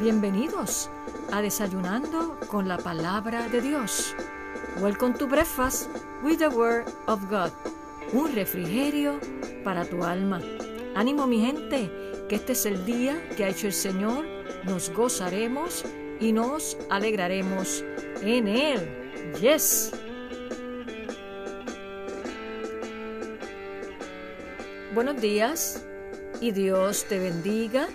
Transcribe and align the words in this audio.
Bienvenidos 0.00 0.88
a 1.32 1.42
Desayunando 1.42 2.38
con 2.46 2.68
la 2.68 2.78
Palabra 2.78 3.48
de 3.48 3.60
Dios. 3.60 4.14
Welcome 4.80 5.14
to 5.14 5.26
Breakfast 5.26 5.88
with 6.22 6.38
the 6.38 6.46
Word 6.46 6.86
of 7.08 7.28
God. 7.28 7.50
Un 8.12 8.32
refrigerio 8.32 9.18
para 9.64 9.84
tu 9.84 10.04
alma. 10.04 10.40
Ánimo 10.94 11.26
mi 11.26 11.40
gente, 11.40 11.90
que 12.28 12.36
este 12.36 12.52
es 12.52 12.64
el 12.66 12.84
día 12.86 13.28
que 13.36 13.44
ha 13.44 13.48
hecho 13.48 13.66
el 13.66 13.72
Señor. 13.72 14.24
Nos 14.64 14.88
gozaremos 14.90 15.84
y 16.20 16.30
nos 16.30 16.76
alegraremos 16.90 17.82
en 18.22 18.46
Él. 18.46 19.34
Yes. 19.40 19.90
Buenos 24.94 25.20
días 25.20 25.84
y 26.40 26.52
Dios 26.52 27.04
te 27.08 27.18
bendiga 27.18 27.88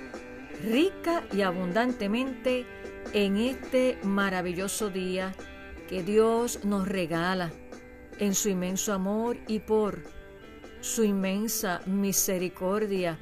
rica 0.64 1.24
y 1.34 1.42
abundantemente 1.42 2.66
en 3.12 3.38
este 3.38 3.98
maravilloso 4.04 4.90
día 4.90 5.34
que 5.88 6.04
Dios 6.04 6.64
nos 6.64 6.88
regala 6.88 7.52
en 8.20 8.34
su 8.34 8.50
inmenso 8.50 8.94
amor 8.94 9.38
y 9.48 9.60
por 9.60 10.04
su 10.80 11.04
inmensa 11.04 11.82
misericordia, 11.86 13.20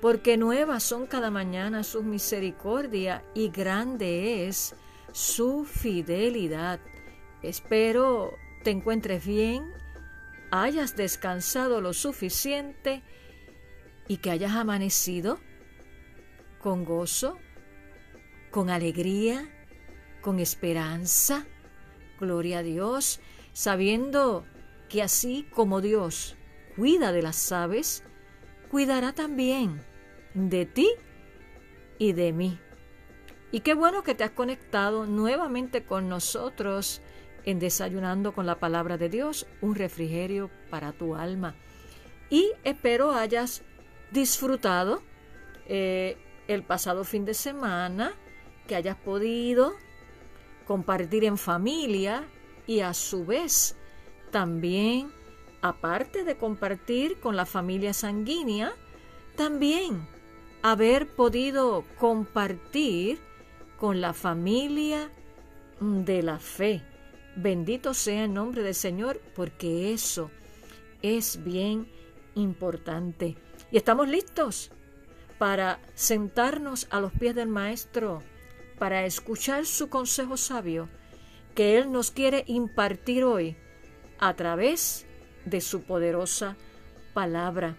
porque 0.00 0.36
nuevas 0.36 0.82
son 0.82 1.06
cada 1.06 1.30
mañana 1.30 1.84
sus 1.84 2.04
misericordia 2.04 3.24
y 3.34 3.50
grande 3.50 4.46
es 4.46 4.74
su 5.12 5.64
fidelidad. 5.64 6.80
Espero 7.42 8.32
te 8.62 8.70
encuentres 8.70 9.24
bien, 9.24 9.72
hayas 10.50 10.96
descansado 10.96 11.80
lo 11.80 11.92
suficiente 11.92 13.02
y 14.08 14.18
que 14.18 14.30
hayas 14.30 14.52
amanecido 14.52 15.38
con 16.66 16.84
gozo, 16.84 17.38
con 18.50 18.70
alegría, 18.70 19.48
con 20.20 20.40
esperanza. 20.40 21.46
Gloria 22.18 22.58
a 22.58 22.62
Dios, 22.64 23.20
sabiendo 23.52 24.44
que 24.88 25.00
así 25.00 25.46
como 25.54 25.80
Dios 25.80 26.36
cuida 26.74 27.12
de 27.12 27.22
las 27.22 27.52
aves, 27.52 28.02
cuidará 28.68 29.12
también 29.12 29.80
de 30.34 30.66
ti 30.66 30.90
y 31.98 32.14
de 32.14 32.32
mí. 32.32 32.58
Y 33.52 33.60
qué 33.60 33.74
bueno 33.74 34.02
que 34.02 34.16
te 34.16 34.24
has 34.24 34.32
conectado 34.32 35.06
nuevamente 35.06 35.84
con 35.84 36.08
nosotros 36.08 37.00
en 37.44 37.60
Desayunando 37.60 38.34
con 38.34 38.44
la 38.44 38.58
Palabra 38.58 38.98
de 38.98 39.08
Dios, 39.08 39.46
un 39.60 39.76
refrigerio 39.76 40.50
para 40.68 40.90
tu 40.90 41.14
alma. 41.14 41.54
Y 42.28 42.50
espero 42.64 43.12
hayas 43.12 43.62
disfrutado 44.10 45.04
eh, 45.68 46.16
el 46.48 46.62
pasado 46.62 47.04
fin 47.04 47.24
de 47.24 47.34
semana, 47.34 48.12
que 48.66 48.76
hayas 48.76 48.96
podido 48.96 49.74
compartir 50.66 51.24
en 51.24 51.38
familia 51.38 52.24
y 52.66 52.80
a 52.80 52.94
su 52.94 53.24
vez 53.24 53.76
también, 54.30 55.10
aparte 55.62 56.24
de 56.24 56.36
compartir 56.36 57.20
con 57.20 57.36
la 57.36 57.46
familia 57.46 57.92
sanguínea, 57.92 58.72
también 59.36 60.08
haber 60.62 61.08
podido 61.08 61.84
compartir 61.98 63.20
con 63.78 64.00
la 64.00 64.12
familia 64.12 65.10
de 65.80 66.22
la 66.22 66.38
fe. 66.38 66.82
Bendito 67.36 67.94
sea 67.94 68.24
el 68.24 68.34
nombre 68.34 68.62
del 68.62 68.74
Señor, 68.74 69.20
porque 69.34 69.92
eso 69.92 70.30
es 71.02 71.44
bien 71.44 71.86
importante. 72.34 73.36
Y 73.70 73.76
estamos 73.76 74.08
listos 74.08 74.70
para 75.38 75.80
sentarnos 75.94 76.86
a 76.90 77.00
los 77.00 77.12
pies 77.12 77.34
del 77.34 77.48
Maestro, 77.48 78.22
para 78.78 79.04
escuchar 79.04 79.66
su 79.66 79.88
consejo 79.88 80.36
sabio 80.36 80.88
que 81.54 81.78
Él 81.78 81.90
nos 81.90 82.10
quiere 82.10 82.44
impartir 82.46 83.24
hoy 83.24 83.56
a 84.18 84.34
través 84.34 85.06
de 85.44 85.60
su 85.60 85.82
poderosa 85.82 86.56
palabra. 87.14 87.76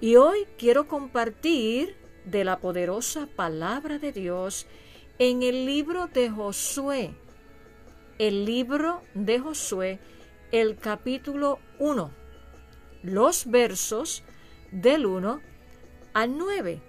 Y 0.00 0.16
hoy 0.16 0.46
quiero 0.58 0.88
compartir 0.88 1.96
de 2.24 2.44
la 2.44 2.58
poderosa 2.58 3.28
palabra 3.36 3.98
de 3.98 4.12
Dios 4.12 4.66
en 5.18 5.42
el 5.42 5.66
libro 5.66 6.08
de 6.08 6.30
Josué, 6.30 7.14
el 8.18 8.44
libro 8.44 9.02
de 9.14 9.38
Josué, 9.38 10.00
el 10.50 10.76
capítulo 10.76 11.60
1, 11.78 12.10
los 13.02 13.46
versos 13.46 14.24
del 14.72 15.06
1 15.06 15.53
al 16.14 16.38
9 16.38 16.80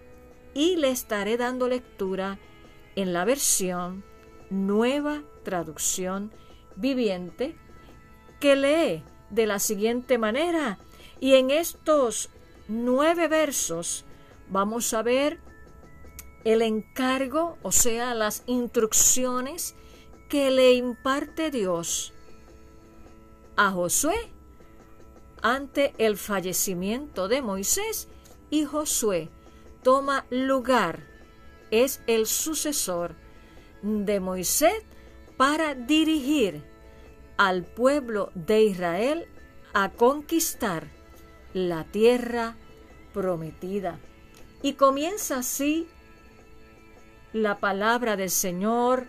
y 0.53 0.77
le 0.77 0.89
estaré 0.89 1.35
dando 1.37 1.67
lectura 1.67 2.39
en 2.95 3.11
la 3.11 3.25
versión 3.25 4.03
Nueva 4.49 5.23
Traducción 5.43 6.31
Viviente 6.77 7.57
que 8.39 8.55
lee 8.55 9.03
de 9.29 9.45
la 9.45 9.59
siguiente 9.59 10.17
manera. 10.17 10.79
Y 11.19 11.33
en 11.33 11.51
estos 11.51 12.29
nueve 12.67 13.27
versos 13.27 14.05
vamos 14.49 14.93
a 14.93 15.01
ver 15.01 15.39
el 16.43 16.61
encargo, 16.61 17.57
o 17.63 17.71
sea, 17.71 18.13
las 18.13 18.43
instrucciones 18.45 19.75
que 20.29 20.51
le 20.51 20.73
imparte 20.73 21.49
Dios 21.49 22.13
a 23.55 23.71
Josué 23.71 24.15
ante 25.41 25.93
el 25.97 26.17
fallecimiento 26.17 27.27
de 27.27 27.41
Moisés 27.41 28.07
y 28.49 28.65
Josué 28.65 29.29
toma 29.83 30.25
lugar, 30.29 31.03
es 31.71 32.01
el 32.07 32.25
sucesor 32.25 33.15
de 33.81 34.19
Moisés 34.19 34.83
para 35.37 35.75
dirigir 35.75 36.63
al 37.37 37.65
pueblo 37.65 38.31
de 38.33 38.63
Israel 38.63 39.27
a 39.73 39.91
conquistar 39.91 40.87
la 41.53 41.83
tierra 41.83 42.55
prometida. 43.13 43.99
Y 44.61 44.73
comienza 44.73 45.39
así 45.39 45.87
la 47.33 47.59
palabra 47.59 48.15
del 48.15 48.29
Señor 48.29 49.07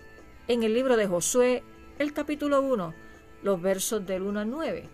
en 0.48 0.62
el 0.62 0.74
libro 0.74 0.96
de 0.96 1.06
Josué, 1.06 1.62
el 1.98 2.12
capítulo 2.12 2.60
1, 2.60 2.94
los 3.42 3.62
versos 3.62 4.04
del 4.04 4.22
1 4.22 4.40
al 4.40 4.50
9. 4.50 4.88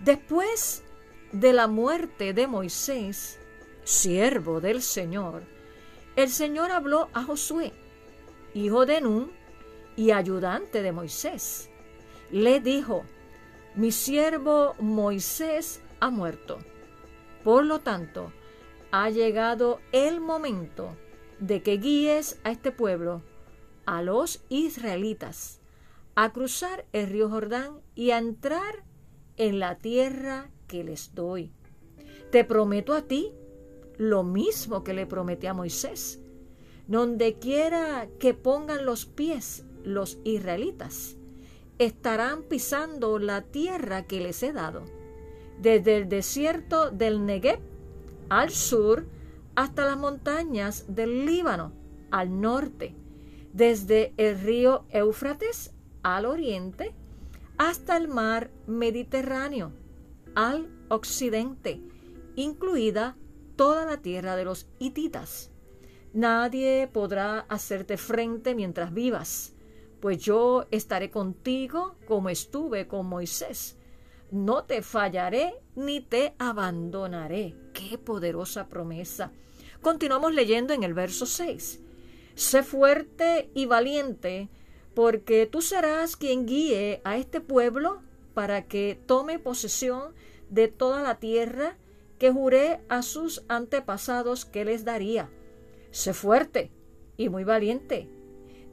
Después 0.00 0.84
de 1.32 1.52
la 1.52 1.66
muerte 1.66 2.32
de 2.32 2.46
Moisés, 2.46 3.38
siervo 3.84 4.60
del 4.60 4.82
Señor, 4.82 5.42
el 6.16 6.30
Señor 6.30 6.70
habló 6.70 7.08
a 7.12 7.22
Josué, 7.22 7.72
hijo 8.54 8.86
de 8.86 9.00
Nun 9.00 9.30
y 9.96 10.12
ayudante 10.12 10.82
de 10.82 10.92
Moisés. 10.92 11.68
Le 12.30 12.60
dijo, 12.60 13.04
mi 13.74 13.92
siervo 13.92 14.74
Moisés 14.78 15.82
ha 16.00 16.10
muerto. 16.10 16.58
Por 17.44 17.66
lo 17.66 17.80
tanto, 17.80 18.32
ha 18.90 19.10
llegado 19.10 19.80
el 19.92 20.20
momento 20.20 20.96
de 21.38 21.62
que 21.62 21.76
guíes 21.76 22.40
a 22.44 22.50
este 22.50 22.72
pueblo, 22.72 23.22
a 23.84 24.00
los 24.00 24.42
israelitas, 24.48 25.60
a 26.14 26.32
cruzar 26.32 26.86
el 26.92 27.08
río 27.08 27.28
Jordán 27.28 27.82
y 27.94 28.10
a 28.10 28.18
entrar 28.18 28.84
en 29.36 29.58
la 29.58 29.76
tierra 29.76 30.50
que 30.66 30.84
les 30.84 31.14
doy. 31.14 31.50
Te 32.30 32.44
prometo 32.44 32.94
a 32.94 33.02
ti 33.02 33.32
lo 33.96 34.22
mismo 34.22 34.84
que 34.84 34.94
le 34.94 35.06
prometí 35.06 35.46
a 35.46 35.54
Moisés. 35.54 36.20
Donde 36.86 37.34
quiera 37.38 38.08
que 38.18 38.34
pongan 38.34 38.84
los 38.84 39.06
pies 39.06 39.64
los 39.82 40.18
israelitas, 40.24 41.16
estarán 41.78 42.42
pisando 42.42 43.18
la 43.18 43.42
tierra 43.42 44.06
que 44.06 44.20
les 44.20 44.42
he 44.42 44.52
dado, 44.52 44.84
desde 45.60 45.96
el 45.96 46.08
desierto 46.08 46.90
del 46.90 47.24
Negev 47.24 47.60
al 48.28 48.50
sur 48.50 49.06
hasta 49.54 49.84
las 49.84 49.96
montañas 49.96 50.84
del 50.88 51.26
Líbano 51.26 51.72
al 52.10 52.40
norte, 52.40 52.94
desde 53.52 54.12
el 54.16 54.38
río 54.40 54.84
Éufrates 54.90 55.72
al 56.02 56.26
oriente 56.26 56.92
hasta 57.58 57.96
el 57.96 58.08
mar 58.08 58.50
Mediterráneo 58.66 59.72
al 60.36 60.68
occidente, 60.88 61.80
incluida 62.36 63.16
toda 63.56 63.86
la 63.86 63.96
tierra 63.96 64.36
de 64.36 64.44
los 64.44 64.68
hititas. 64.78 65.50
Nadie 66.12 66.88
podrá 66.92 67.40
hacerte 67.48 67.96
frente 67.96 68.54
mientras 68.54 68.92
vivas, 68.94 69.54
pues 70.00 70.18
yo 70.18 70.66
estaré 70.70 71.10
contigo 71.10 71.96
como 72.06 72.28
estuve 72.28 72.86
con 72.86 73.06
Moisés. 73.06 73.78
No 74.30 74.64
te 74.64 74.82
fallaré 74.82 75.54
ni 75.74 76.00
te 76.00 76.34
abandonaré. 76.38 77.56
Qué 77.72 77.96
poderosa 77.96 78.68
promesa. 78.68 79.32
Continuamos 79.80 80.34
leyendo 80.34 80.74
en 80.74 80.82
el 80.82 80.94
verso 80.94 81.24
6. 81.24 81.80
Sé 82.34 82.62
fuerte 82.62 83.50
y 83.54 83.64
valiente, 83.64 84.50
porque 84.94 85.46
tú 85.46 85.62
serás 85.62 86.16
quien 86.16 86.44
guíe 86.44 87.00
a 87.04 87.16
este 87.16 87.40
pueblo 87.40 88.02
para 88.36 88.66
que 88.66 89.00
tome 89.06 89.38
posesión 89.38 90.12
de 90.50 90.68
toda 90.68 91.00
la 91.00 91.18
tierra 91.18 91.78
que 92.18 92.30
juré 92.30 92.82
a 92.90 93.00
sus 93.00 93.42
antepasados 93.48 94.44
que 94.44 94.66
les 94.66 94.84
daría. 94.84 95.30
Sé 95.90 96.12
fuerte 96.12 96.70
y 97.16 97.30
muy 97.30 97.44
valiente. 97.44 98.10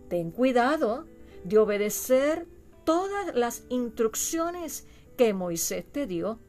Ten 0.09 0.31
cuidado 0.31 1.05
de 1.45 1.57
obedecer 1.59 2.45
todas 2.83 3.33
las 3.35 3.63
instrucciones 3.69 4.85
que 5.15 5.33
Moisés 5.33 5.85
te 5.89 6.07
dio. 6.07 6.39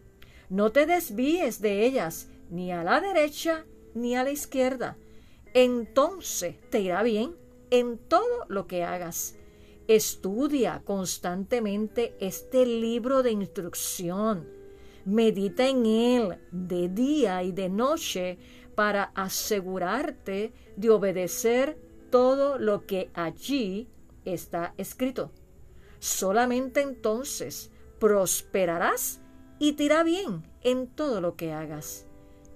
No 0.49 0.73
te 0.73 0.85
desvíes 0.85 1.61
de 1.61 1.87
ellas 1.87 2.31
ni 2.51 2.73
a 2.73 2.83
la 2.83 3.01
derecha 3.01 3.65
ni 3.95 4.17
a 4.17 4.25
la 4.25 4.33
izquierda. 4.33 4.97
Entonces 5.53 6.57
te 6.69 6.81
irá 6.81 7.05
bien 7.05 7.37
en 7.71 7.97
todo 7.97 8.45
lo 8.49 8.67
que 8.67 8.83
hagas. 8.83 9.37
Estudia 9.87 10.83
constantemente 10.85 12.15
este 12.19 12.65
libro 12.65 13.23
de 13.23 13.33
instrucción. 13.33 14.49
Medita 15.05 15.69
en 15.69 15.85
él 15.85 16.39
de 16.51 16.89
día 16.89 17.43
y 17.43 17.53
de 17.53 17.69
noche 17.69 18.39
para 18.75 19.13
asegurarte 19.15 20.55
de 20.77 20.91
obedecer 20.91 21.79
todo 22.11 22.59
lo 22.59 22.87
que 22.87 23.11
allí 23.13 23.89
está 24.25 24.73
escrito. 24.79 25.31
Solamente 25.99 26.81
entonces 26.81 27.71
prosperarás 27.99 29.21
y 29.59 29.73
te 29.73 29.85
irá 29.85 30.03
bien 30.03 30.45
en 30.63 30.87
todo 30.87 31.21
lo 31.21 31.37
que 31.37 31.53
hagas. 31.53 32.07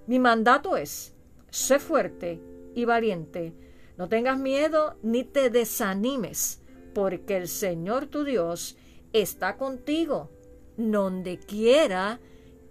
Mi 0.06 0.18
mandato 0.18 0.78
es, 0.78 1.14
sé 1.50 1.78
fuerte 1.78 2.40
y 2.74 2.86
valiente, 2.86 3.52
no 3.98 4.08
tengas 4.08 4.38
miedo 4.38 4.96
ni 5.02 5.24
te 5.24 5.50
desanimes, 5.50 6.57
porque 6.98 7.36
el 7.36 7.46
Señor 7.46 8.06
tu 8.06 8.24
Dios 8.24 8.76
está 9.12 9.56
contigo, 9.56 10.32
donde 10.76 11.38
quiera 11.38 12.18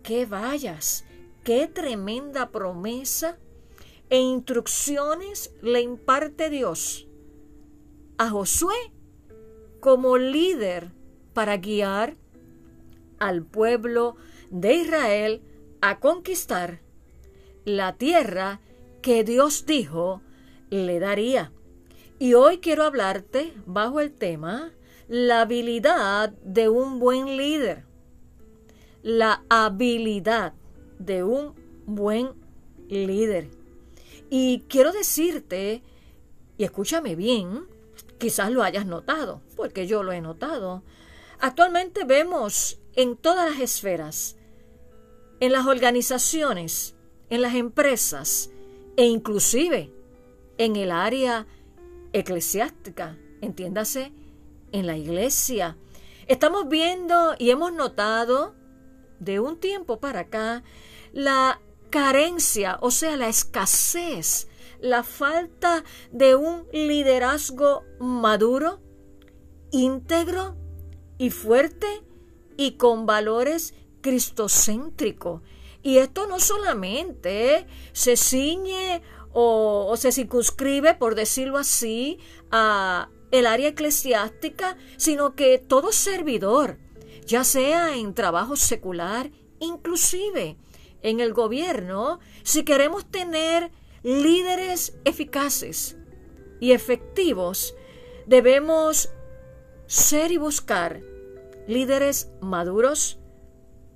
que 0.04 0.26
vayas. 0.26 1.06
Qué 1.46 1.70
tremenda 1.70 2.50
promesa 2.50 3.38
e 4.10 4.20
instrucciones 4.20 5.54
le 5.62 5.80
imparte 5.80 6.50
Dios 6.50 7.08
a 8.18 8.30
Josué 8.30 8.76
como 9.80 10.18
líder 10.18 10.92
para 11.34 11.56
guiar 11.56 12.18
al 13.20 13.46
pueblo 13.46 14.18
de 14.50 14.74
Israel 14.74 15.42
a 15.80 16.02
conquistar 16.02 16.82
la 17.64 17.96
tierra 17.96 18.60
que 19.02 19.24
Dios 19.24 19.66
dijo 19.66 20.22
le 20.70 21.00
daría. 21.00 21.54
Y 22.20 22.34
hoy 22.34 22.58
quiero 22.58 22.84
hablarte 22.84 23.54
bajo 23.68 24.00
el 24.00 24.12
tema 24.12 24.72
la 25.08 25.42
habilidad 25.42 26.30
de 26.44 26.68
un 26.68 26.98
buen 27.00 27.38
líder. 27.38 27.86
La 29.04 29.44
habilidad 29.50 30.54
de 30.98 31.24
un 31.24 31.54
buen 31.86 32.32
líder. 32.90 33.50
Y 34.32 34.64
quiero 34.68 34.92
decirte, 34.92 35.84
y 36.58 36.64
escúchame 36.64 37.16
bien, 37.16 37.68
quizás 38.18 38.52
lo 38.52 38.64
hayas 38.64 38.88
notado, 38.88 39.42
porque 39.56 39.86
yo 39.86 40.02
lo 40.02 40.12
he 40.12 40.20
notado. 40.20 40.82
Actualmente 41.40 42.04
vemos 42.04 42.80
en 42.96 43.16
todas 43.16 43.48
las 43.50 43.60
esferas, 43.60 44.38
en 45.40 45.52
las 45.52 45.68
organizaciones, 45.68 46.96
en 47.30 47.44
las 47.44 47.54
empresas 47.54 48.50
e 48.96 49.06
inclusive 49.06 49.94
en 50.58 50.76
el 50.76 50.90
área 50.90 51.46
eclesiástica, 52.20 53.18
entiéndase, 53.42 54.12
en 54.72 54.88
la 54.88 54.98
iglesia. 54.98 55.78
Estamos 56.28 56.68
viendo 56.68 57.36
y 57.38 57.52
hemos 57.52 57.72
notado 57.74 58.56
de 59.20 59.40
un 59.40 59.60
tiempo 59.60 60.00
para 60.00 60.22
acá 60.22 60.64
la 61.14 61.62
carencia, 61.90 62.78
o 62.82 62.92
sea, 62.92 63.16
la 63.16 63.30
escasez, 63.30 64.48
la 64.80 65.04
falta 65.04 65.84
de 66.12 66.36
un 66.36 66.68
liderazgo 66.72 67.84
maduro, 68.00 68.82
íntegro 69.72 70.58
y 71.18 71.30
fuerte 71.30 71.88
y 72.58 72.74
con 72.74 73.06
valores 73.06 73.74
cristocéntricos. 74.02 75.42
Y 75.82 76.00
esto 76.00 76.28
no 76.28 76.40
solamente 76.40 77.66
se 77.94 78.18
ciñe 78.18 79.02
o, 79.40 79.96
se 79.98 80.12
circunscribe, 80.12 80.96
por 80.96 81.14
decirlo 81.14 81.60
así, 81.60 82.18
a 82.50 83.12
el 83.30 83.46
área 83.46 83.70
eclesiástica, 83.70 84.78
sino 84.98 85.36
que 85.36 85.60
todo 85.60 85.92
servidor, 85.92 86.80
ya 87.24 87.44
sea 87.44 87.96
en 87.98 88.16
trabajo 88.16 88.56
secular, 88.56 89.30
inclusive 89.60 90.58
en 91.04 91.20
el 91.20 91.34
gobierno, 91.34 92.20
si 92.42 92.64
queremos 92.64 93.06
tener 93.06 93.70
líderes 94.02 94.98
eficaces 95.06 95.98
y 96.60 96.72
efectivos, 96.72 97.76
debemos 98.26 99.12
ser 99.86 100.32
y 100.32 100.38
buscar 100.38 101.04
líderes 101.68 102.32
maduros, 102.42 103.20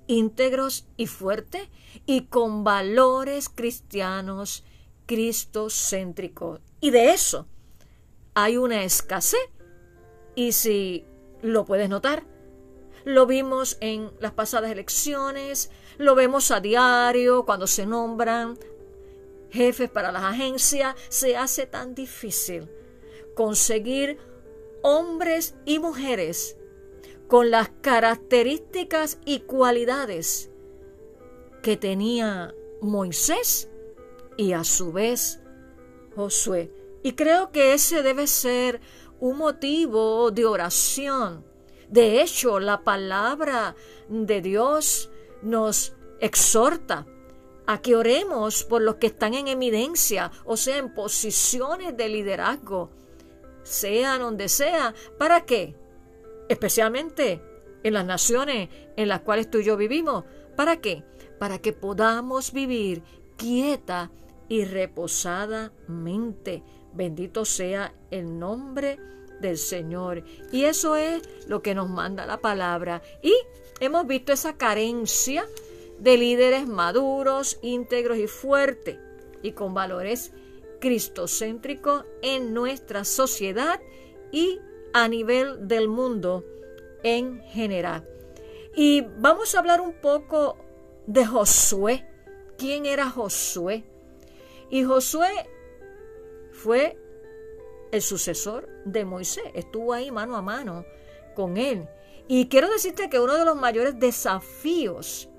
íntegros 0.05 0.85
y 0.97 1.07
fuertes 1.07 1.67
y 2.05 2.25
con 2.25 2.63
valores 2.63 3.49
cristianos 3.49 4.65
cristocéntricos. 5.12 6.62
Y 6.80 6.92
de 6.92 7.12
eso 7.12 7.46
hay 8.34 8.56
una 8.56 8.86
escasez. 8.86 9.42
Y 10.36 10.54
si 10.54 11.06
lo 11.42 11.66
puedes 11.66 11.90
notar, 11.90 12.24
lo 13.04 13.25
vimos 13.25 13.78
en 13.81 14.10
las 14.22 14.31
pasadas 14.31 14.72
elecciones, 14.72 15.69
lo 15.98 16.16
vemos 16.16 16.50
a 16.52 16.62
diario 16.62 17.44
cuando 17.44 17.68
se 17.68 17.86
nombran 17.86 18.58
jefes 19.50 19.90
para 19.90 20.13
las 20.13 20.24
agencias, 20.24 20.96
se 21.10 21.36
hace 21.36 21.66
tan 21.66 21.94
difícil 21.94 22.69
conseguir 23.36 24.18
hombres 24.81 25.56
y 25.66 25.80
mujeres 25.80 26.56
con 27.28 27.52
las 27.52 27.68
características 27.81 29.19
y 29.25 29.42
cualidades 29.42 30.50
que 31.62 31.75
tenía 31.75 32.56
Moisés 32.80 33.68
y 34.38 34.54
a 34.54 34.63
su 34.63 34.92
vez 34.92 35.42
Josué. 36.16 36.72
Y 37.04 37.13
creo 37.13 37.51
que 37.51 37.74
ese 37.74 38.04
debe 38.04 38.28
ser 38.28 38.81
un 39.19 39.38
motivo 39.38 40.31
de 40.31 40.45
oración 40.45 41.51
de 41.92 42.22
hecho, 42.22 42.62
la 42.62 42.86
palabra 42.86 43.75
de 44.07 44.42
Dios 44.42 45.12
nos 45.42 45.94
exhorta 46.22 47.05
a 47.67 47.82
que 47.82 47.98
oremos 47.98 48.63
por 48.63 48.82
los 48.82 48.96
que 48.96 49.08
están 49.08 49.34
en 49.34 49.50
evidencia, 49.50 50.32
o 50.46 50.55
sea, 50.55 50.77
en 50.77 50.94
posiciones 50.94 51.98
de 51.98 52.08
liderazgo, 52.08 52.91
sean 53.63 54.22
donde 54.22 54.48
sea. 54.48 54.96
¿Para 55.20 55.46
qué? 55.46 55.75
Especialmente 56.48 57.44
en 57.84 57.94
las 57.94 58.05
naciones 58.05 58.70
en 58.96 59.10
las 59.10 59.20
cuales 59.20 59.51
tú 59.51 59.58
y 59.58 59.65
yo 59.65 59.75
vivimos. 59.75 60.24
¿Para 60.55 60.77
qué? 60.77 61.03
Para 61.39 61.60
que 61.60 61.74
podamos 61.74 62.53
vivir 62.53 63.03
quieta 63.36 64.12
y 64.51 64.65
reposadamente. 64.65 66.63
Bendito 66.93 67.46
sea 67.46 67.93
el 68.12 68.38
nombre 68.38 68.98
de 68.98 69.12
del 69.41 69.58
Señor. 69.58 70.24
Y 70.51 70.65
eso 70.65 70.96
es 70.96 71.22
lo 71.48 71.62
que 71.62 71.75
nos 71.75 71.89
manda 71.89 72.25
la 72.25 72.39
palabra. 72.39 73.01
Y 73.22 73.34
hemos 73.79 74.08
visto 74.08 74.31
esa 74.31 74.55
carencia 74.55 75.46
de 76.00 76.17
líderes 76.17 76.67
maduros, 76.67 77.60
íntegros 77.62 78.17
y 78.17 78.27
fuertes 78.27 78.98
y 79.43 79.51
con 79.51 79.74
valores 79.74 80.31
cristocéntricos 80.79 82.05
en 82.22 82.53
nuestra 82.53 83.03
sociedad 83.03 83.79
y 84.31 84.60
a 84.93 85.08
nivel 85.08 85.67
del 85.67 85.88
mundo 85.88 86.46
en 87.03 87.41
general. 87.41 88.08
Y 88.75 89.01
vamos 89.20 89.53
a 89.53 89.60
hablar 89.60 89.81
un 89.81 89.93
poco 89.93 90.58
de 91.05 91.25
Josué. 91.25 92.08
¿Quién 92.58 92.86
era 92.86 93.10
Josué? 93.10 93.84
Y 94.72 94.86
Josué 94.86 95.50
fue 96.51 96.98
el 97.92 98.01
sucesor 98.01 98.70
de 98.86 99.04
Moisés, 99.04 99.44
estuvo 99.54 99.92
ahí 99.92 100.12
mano 100.12 100.38
a 100.38 100.42
mano 100.42 100.86
con 101.36 101.58
él. 101.58 101.88
Y 102.30 102.48
quiero 102.48 102.70
decirte 102.70 103.10
que 103.10 103.20
uno 103.20 103.38
de 103.38 103.44
los 103.44 103.58
mayores 103.58 104.00
desafíos 104.00 105.30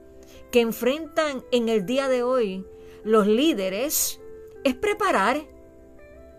que 0.51 0.61
enfrentan 0.61 1.43
en 1.51 1.71
el 1.71 1.87
día 1.87 2.09
de 2.09 2.23
hoy 2.23 2.67
los 3.05 3.27
líderes 3.27 4.21
es 4.65 4.75
preparar 4.75 5.43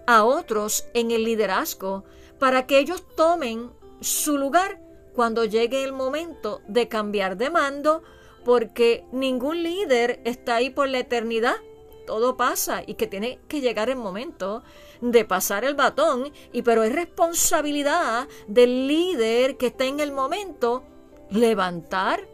a 0.05 0.23
otros 0.23 0.87
en 0.93 1.09
el 1.09 1.23
liderazgo 1.23 2.03
para 2.37 2.67
que 2.67 2.77
ellos 2.77 3.03
tomen 3.15 3.71
su 4.01 4.37
lugar 4.37 4.79
cuando 5.13 5.45
llegue 5.45 5.83
el 5.83 5.93
momento 5.93 6.61
de 6.67 6.87
cambiar 6.87 7.37
de 7.37 7.49
mando, 7.49 8.03
porque 8.45 9.05
ningún 9.11 9.63
líder 9.63 10.21
está 10.25 10.57
ahí 10.57 10.69
por 10.69 10.89
la 10.89 10.99
eternidad 10.99 11.55
todo 12.05 12.37
pasa 12.37 12.83
y 12.85 12.95
que 12.95 13.07
tiene 13.07 13.39
que 13.47 13.61
llegar 13.61 13.89
el 13.89 13.97
momento 13.97 14.63
de 15.01 15.25
pasar 15.25 15.65
el 15.65 15.75
batón, 15.75 16.31
y 16.51 16.61
pero 16.61 16.83
es 16.83 16.93
responsabilidad 16.93 18.27
del 18.47 18.87
líder 18.87 19.57
que 19.57 19.67
está 19.67 19.85
en 19.85 19.99
el 19.99 20.11
momento 20.11 20.83
levantar 21.29 22.27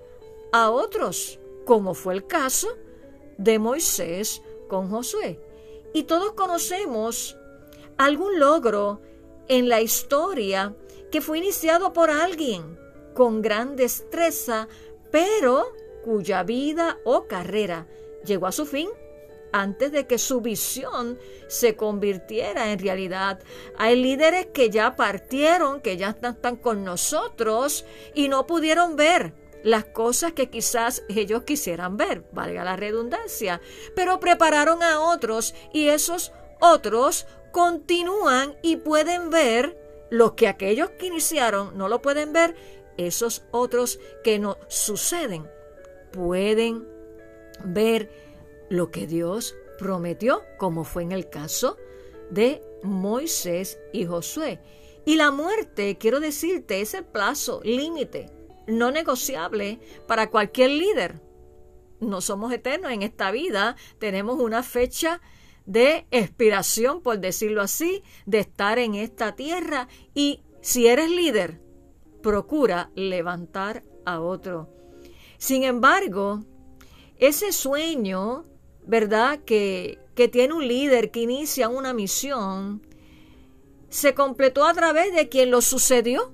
a 0.52 0.70
otros, 0.70 1.40
como 1.66 1.94
fue 1.94 2.14
el 2.14 2.28
caso 2.28 2.70
de 3.38 3.60
Moisés 3.60 4.42
con 4.68 4.90
Josué. 4.90 5.40
Y 5.94 6.04
todos 6.04 6.34
conocemos 6.34 7.38
algún 7.98 8.40
logro 8.40 9.02
en 9.48 9.68
la 9.68 9.82
historia 9.82 10.76
que 11.12 11.22
fue 11.22 11.40
iniciado 11.40 11.92
por 11.94 12.12
alguien 12.12 12.78
con 13.16 13.42
gran 13.42 13.76
destreza, 13.76 14.68
pero 15.12 15.74
cuya 16.04 16.44
vida 16.44 17.00
o 17.04 17.28
carrera 17.28 17.88
llegó 18.26 18.48
a 18.48 18.52
su 18.52 18.66
fin 18.66 18.90
antes 19.52 19.92
de 19.92 20.08
que 20.08 20.18
su 20.18 20.42
visión 20.42 21.20
se 21.48 21.76
convirtiera 21.76 22.72
en 22.72 22.80
realidad. 22.80 23.40
Hay 23.78 23.96
líderes 24.02 24.48
que 24.48 24.70
ya 24.70 24.96
partieron, 24.96 25.82
que 25.82 25.98
ya 25.98 26.10
están, 26.10 26.56
con 26.58 26.84
nosotros 26.84 27.86
y 28.14 28.28
no 28.28 28.48
pudieron 28.48 28.96
ver 28.96 29.34
las 29.64 29.86
cosas 29.86 30.34
que 30.34 30.50
quizás 30.50 31.04
ellos 31.10 31.44
quisieran 31.44 31.98
ver, 31.98 32.24
valga 32.32 32.64
la 32.64 32.78
redundancia, 32.78 33.62
pero 33.96 34.20
prepararon 34.20 34.84
a 34.84 35.02
otros 35.02 35.54
y 35.74 35.90
esos 35.90 36.32
otros 36.62 37.28
continúan 37.52 38.56
y 38.62 38.78
pueden 38.78 39.30
ver 39.30 39.78
lo 40.10 40.36
que 40.36 40.48
aquellos 40.48 40.92
que 40.92 41.08
iniciaron 41.08 41.78
no 41.78 41.90
lo 41.90 42.02
pueden 42.02 42.32
ver, 42.32 42.56
esos 42.98 43.44
otros 43.52 44.00
que 44.24 44.40
no 44.40 44.58
suceden 44.68 45.50
pueden 46.12 46.88
ver 47.64 48.10
lo 48.70 48.92
que 48.92 49.08
Dios 49.08 49.56
prometió, 49.78 50.44
como 50.58 50.84
fue 50.84 51.04
en 51.04 51.12
el 51.12 51.30
caso 51.30 51.78
de 52.30 52.62
Moisés 52.84 53.80
y 53.94 54.06
Josué. 54.06 54.60
Y 55.06 55.16
la 55.16 55.32
muerte, 55.32 55.98
quiero 55.98 56.20
decirte, 56.20 56.82
es 56.82 56.94
el 56.94 57.06
plazo 57.06 57.62
límite, 57.64 58.30
no 58.68 58.92
negociable 58.92 59.80
para 60.08 60.30
cualquier 60.30 60.72
líder. 60.72 61.22
No 62.00 62.22
somos 62.22 62.54
eternos 62.54 62.92
en 62.92 63.02
esta 63.02 63.32
vida, 63.32 63.76
tenemos 63.98 64.40
una 64.40 64.64
fecha 64.64 65.22
de 65.66 66.08
expiración, 66.12 67.02
por 67.02 67.20
decirlo 67.20 67.62
así, 67.62 68.04
de 68.26 68.40
estar 68.40 68.80
en 68.80 68.96
esta 68.96 69.36
tierra 69.36 69.88
y 70.14 70.44
si 70.62 70.88
eres 70.88 71.10
líder, 71.10 71.62
procura 72.22 72.92
levantar 72.96 73.84
a 74.06 74.20
otro. 74.20 74.70
Sin 75.38 75.64
embargo, 75.64 76.44
ese 77.18 77.52
sueño 77.52 78.46
¿verdad? 78.90 79.40
Que, 79.46 80.00
que 80.16 80.28
tiene 80.28 80.56
un 80.56 80.68
líder 80.68 81.12
que 81.12 81.22
inicia 81.22 81.70
una 81.70 81.94
misión, 81.94 82.82
se 83.90 84.16
completó 84.16 84.66
a 84.66 84.74
través 84.74 85.14
de 85.14 85.30
quien 85.30 85.52
lo 85.52 85.62
sucedió. 85.62 86.34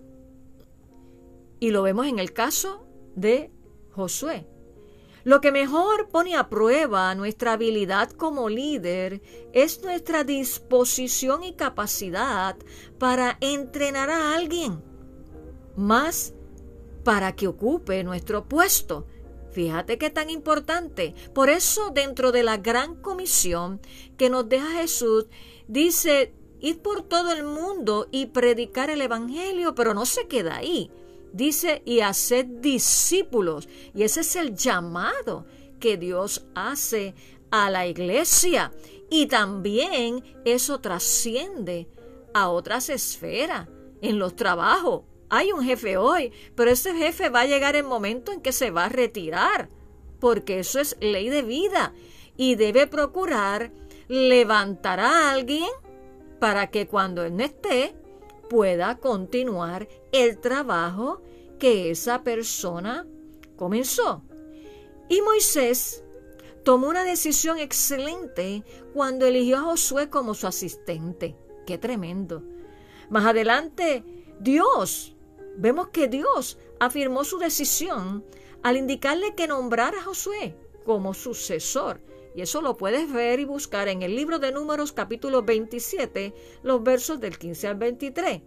Y 1.60 1.72
lo 1.72 1.84
vemos 1.84 2.08
en 2.08 2.18
el 2.18 2.32
caso 2.32 2.88
de 3.16 3.52
Josué. 3.92 4.48
Lo 5.26 5.42
que 5.42 5.52
mejor 5.52 6.08
pone 6.08 6.36
a 6.36 6.48
prueba 6.48 7.14
nuestra 7.16 7.54
habilidad 7.54 8.10
como 8.12 8.48
líder 8.48 9.22
es 9.52 9.82
nuestra 9.84 10.24
disposición 10.24 11.44
y 11.44 11.56
capacidad 11.56 12.56
para 13.00 13.38
entrenar 13.42 14.10
a 14.10 14.36
alguien, 14.36 14.82
más 15.76 16.34
para 17.04 17.36
que 17.36 17.48
ocupe 17.48 18.04
nuestro 18.04 18.48
puesto 18.48 19.08
Fíjate 19.56 19.98
qué 19.98 20.10
tan 20.10 20.30
importante. 20.30 21.16
Por 21.34 21.50
eso 21.50 21.90
dentro 21.90 22.34
de 22.34 22.44
la 22.44 22.58
gran 22.58 22.96
comisión 22.96 23.80
que 24.18 24.30
nos 24.30 24.50
deja 24.50 24.82
Jesús, 24.82 25.28
dice, 25.70 26.34
ir 26.60 26.82
por 26.82 27.04
todo 27.04 27.32
el 27.32 27.46
mundo 27.46 28.10
y 28.12 28.26
predicar 28.26 28.90
el 28.90 29.00
Evangelio, 29.00 29.74
pero 29.74 29.94
no 29.94 30.06
se 30.06 30.28
queda 30.28 30.58
ahí. 30.58 30.92
Dice, 31.32 31.82
y 31.86 32.02
hacer 32.02 32.60
discípulos. 32.60 33.70
Y 33.94 34.04
ese 34.04 34.20
es 34.22 34.36
el 34.36 34.58
llamado 34.58 35.46
que 35.80 35.96
Dios 35.96 36.46
hace 36.54 37.16
a 37.50 37.70
la 37.70 37.88
iglesia. 37.88 38.74
Y 39.10 39.28
también 39.28 40.22
eso 40.44 40.82
trasciende 40.82 41.88
a 42.34 42.50
otras 42.50 42.90
esferas, 42.90 43.70
en 44.02 44.20
los 44.20 44.36
trabajos, 44.36 45.04
hay 45.36 45.52
un 45.52 45.64
jefe 45.64 45.98
hoy, 45.98 46.32
pero 46.56 46.72
ese 46.72 46.94
jefe 46.96 47.30
va 47.30 47.42
a 47.42 47.46
llegar 47.46 47.76
el 47.76 47.84
momento 47.84 48.32
en 48.32 48.42
que 48.42 48.52
se 48.52 48.72
va 48.72 48.86
a 48.86 48.90
retirar, 48.90 49.70
porque 50.20 50.60
eso 50.60 50.80
es 50.80 50.98
ley 51.00 51.30
de 51.30 51.42
vida 51.42 51.94
y 52.38 52.56
debe 52.56 52.88
procurar 52.88 53.72
levantar 54.08 55.00
a 55.00 55.32
alguien 55.32 55.70
para 56.40 56.68
que 56.68 56.88
cuando 56.88 57.24
él 57.24 57.36
no 57.36 57.44
esté 57.44 57.96
pueda 58.50 58.98
continuar 58.98 59.88
el 60.12 60.40
trabajo 60.40 61.22
que 61.60 61.92
esa 61.92 62.24
persona 62.24 63.08
comenzó. 63.56 64.24
Y 65.10 65.22
Moisés 65.22 66.04
tomó 66.64 66.88
una 66.88 67.04
decisión 67.04 67.60
excelente 67.60 68.64
cuando 68.94 69.26
eligió 69.26 69.58
a 69.58 69.62
Josué 69.62 70.10
como 70.10 70.34
su 70.34 70.48
asistente. 70.48 71.36
Qué 71.66 71.78
tremendo. 71.78 72.44
Más 73.10 73.26
adelante, 73.26 74.04
Dios 74.40 75.15
vemos 75.58 75.90
que 75.90 76.08
Dios 76.08 76.58
afirmó 76.80 77.24
su 77.24 77.38
decisión 77.38 78.26
al 78.64 78.78
indicarle 78.78 79.36
que 79.36 79.48
nombrara 79.48 80.00
a 80.00 80.04
Josué 80.04 80.56
como 80.86 81.14
sucesor. 81.14 82.00
Y 82.36 82.42
eso 82.42 82.62
lo 82.62 82.78
puedes 82.78 83.12
ver 83.12 83.40
y 83.40 83.46
buscar 83.46 83.88
en 83.88 84.02
el 84.02 84.16
libro 84.16 84.40
de 84.40 84.52
Números 84.52 84.92
capítulo 84.92 85.44
27, 85.44 86.34
los 86.64 86.84
versos 86.84 87.20
del 87.20 87.38
15 87.38 87.68
al 87.68 87.76
23. 87.76 88.42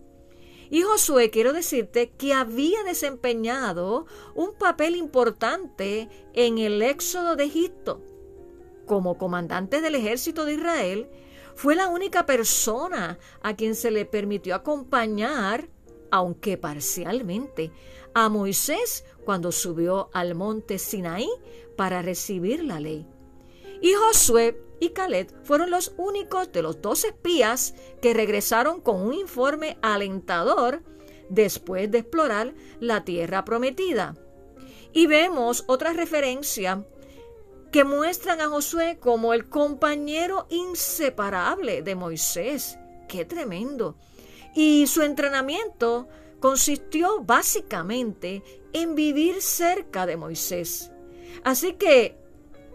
Y 0.71 0.83
Josué, 0.83 1.31
quiero 1.31 1.55
decirte 1.55 2.11
que 2.11 2.35
había 2.35 2.83
desempeñado 2.85 4.07
un 4.35 4.53
papel 4.55 4.97
importante 4.97 6.11
en 6.35 6.59
el 6.59 6.83
éxodo 6.83 7.37
de 7.37 7.45
Egipto. 7.45 8.03
Como 8.87 9.17
comandante 9.17 9.81
del 9.81 9.95
ejército 9.95 10.45
de 10.45 10.55
Israel, 10.55 11.09
fue 11.55 11.75
la 11.75 11.89
única 11.89 12.27
persona 12.27 13.19
a 13.41 13.57
quien 13.57 13.75
se 13.75 13.91
le 13.91 14.05
permitió 14.05 14.55
acompañar 14.55 15.69
aunque 16.11 16.57
parcialmente, 16.57 17.71
a 18.15 18.29
Moisés 18.29 19.05
cuando 19.25 19.53
subió 19.53 20.11
al 20.13 20.35
monte 20.35 20.79
Sinaí 20.79 21.29
para 21.77 22.03
recibir 22.03 22.65
la 22.65 22.81
ley. 22.81 23.07
Y 23.81 23.93
Josué 23.95 24.61
y 24.81 24.91
Caleb 24.91 25.29
fueron 25.45 25.71
los 25.71 25.93
únicos 25.97 26.51
de 26.53 26.63
los 26.63 26.81
dos 26.83 27.05
espías 27.05 27.75
que 28.01 28.15
regresaron 28.15 28.81
con 28.81 29.01
un 29.01 29.15
informe 29.15 29.79
alentador 29.83 30.83
después 31.29 31.91
de 31.91 31.99
explorar 31.99 32.55
la 32.81 33.05
tierra 33.05 33.45
prometida. 33.45 34.17
Y 34.93 35.07
vemos 35.07 35.65
otra 35.69 35.93
referencia 35.93 36.87
que 37.71 37.85
muestran 37.85 38.41
a 38.41 38.49
Josué 38.49 38.99
como 38.99 39.35
el 39.35 39.49
compañero 39.49 40.47
inseparable 40.49 41.83
de 41.83 41.95
Moisés. 41.95 42.79
¡Qué 43.09 43.25
tremendo! 43.25 43.97
Y 44.55 44.87
su 44.87 45.03
entrenamiento 45.03 46.09
consistió 46.41 47.21
básicamente 47.23 48.43
en 48.73 48.95
vivir 48.95 49.43
cerca 49.43 50.07
de 50.07 50.17
Moisés. 50.17 50.91
Así 51.45 51.75
que 51.75 52.17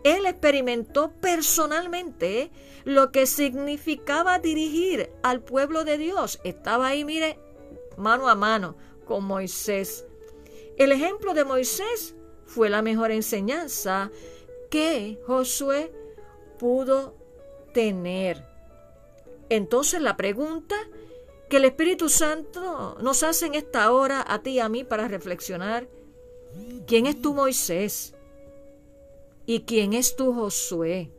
él 0.04 0.26
experimentó 0.26 1.12
personalmente 1.22 2.52
lo 2.84 3.12
que 3.12 3.26
significaba 3.26 4.40
dirigir 4.40 5.12
al 5.24 5.42
pueblo 5.42 5.86
de 5.86 5.98
Dios. 5.98 6.40
Estaba 6.44 6.88
ahí, 6.88 7.06
mire, 7.06 7.40
mano 7.98 8.28
a 8.28 8.36
mano 8.36 8.76
con 9.06 9.24
Moisés. 9.24 10.06
El 10.78 10.92
ejemplo 10.92 11.34
de 11.34 11.46
Moisés 11.46 12.16
fue 12.46 12.70
la 12.70 12.82
mejor 12.82 13.12
enseñanza 13.12 14.12
que 14.70 15.20
Josué 15.26 15.94
pudo 16.60 17.16
tener. 17.74 18.46
Entonces 19.50 20.02
la 20.02 20.18
pregunta 20.18 20.76
que 21.54 21.58
el 21.58 21.66
Espíritu 21.66 22.10
Santo 22.10 22.98
nos 23.00 23.22
hace 23.22 23.46
en 23.46 23.54
esta 23.54 23.92
hora 23.92 24.26
a 24.28 24.42
ti 24.42 24.54
y 24.54 24.60
a 24.60 24.70
mí 24.70 24.84
para 24.84 25.08
reflexionar. 25.08 25.88
¿Quién 26.88 27.06
es 27.06 27.22
tu 27.22 27.36
Moisés? 27.36 28.16
¿Y 29.46 29.60
quién 29.60 29.94
es 29.94 30.16
tu 30.16 30.34
Josué? 30.34 31.12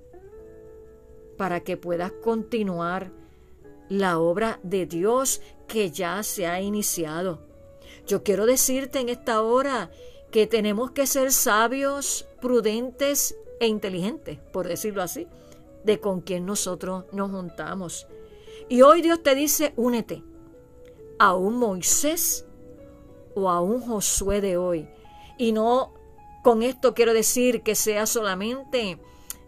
Para 1.38 1.61
que 1.61 1.76
puedas 1.76 2.11
continuar 2.11 3.12
la 3.88 4.19
obra 4.19 4.59
de 4.64 4.87
Dios 4.87 5.41
que 5.69 5.93
ya 5.93 6.21
se 6.25 6.49
ha 6.49 6.61
iniciado. 6.61 7.38
Yo 8.05 8.25
quiero 8.25 8.45
decirte 8.45 8.99
en 8.99 9.11
esta 9.11 9.41
hora 9.41 9.93
que 10.33 10.49
tenemos 10.49 10.91
que 10.91 11.07
ser 11.07 11.31
sabios, 11.31 12.26
prudentes 12.43 13.37
e 13.61 13.69
inteligentes, 13.69 14.41
por 14.53 14.67
decirlo 14.67 15.00
así, 15.00 15.29
de 15.85 16.00
con 16.00 16.23
quien 16.23 16.45
nosotros 16.45 17.05
nos 17.12 17.31
juntamos. 17.31 18.09
Y 18.68 18.83
hoy 18.83 19.02
Dios 19.02 19.23
te 19.23 19.35
dice, 19.35 19.73
únete 19.76 20.23
a 21.18 21.35
un 21.35 21.56
Moisés 21.56 22.47
o 23.35 23.50
a 23.50 23.61
un 23.61 23.80
Josué 23.80 24.40
de 24.40 24.56
hoy. 24.56 24.88
Y 25.38 25.52
no 25.52 25.92
con 26.42 26.62
esto 26.62 26.94
quiero 26.94 27.14
decir 27.14 27.62
que 27.62 27.75
sea 27.75 28.06
solamente 28.06 28.99